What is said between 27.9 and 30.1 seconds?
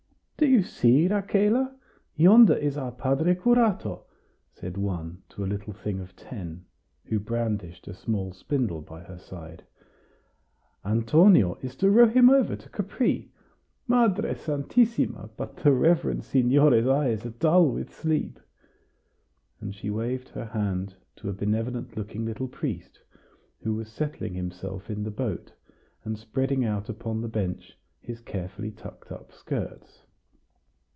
his carefully tucked up skirts.